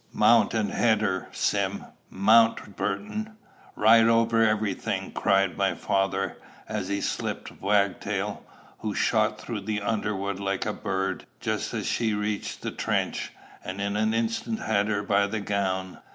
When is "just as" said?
11.39-11.85